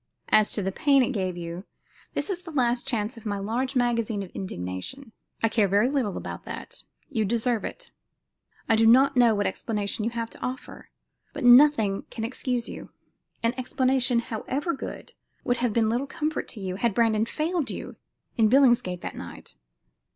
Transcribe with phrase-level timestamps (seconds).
[0.29, 1.63] As to the pain it gave you"
[2.15, 5.11] this was the last charge of my large magazine of indignation
[5.43, 6.81] "I care very little about that.
[7.11, 7.91] You deserve it.
[8.67, 10.89] I do not know what explanation you have to offer,
[11.33, 12.89] but nothing can excuse you.
[13.43, 17.95] An explanation, however good, would have been little comfort to you had Brandon failed you
[18.37, 19.53] in Billingsgate that night."